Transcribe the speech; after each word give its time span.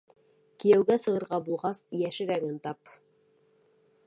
Кейәүгә 0.63 0.97
сығырға 1.03 1.39
булғас, 1.49 1.83
йәшерәген 2.01 2.61
тап. 2.67 2.95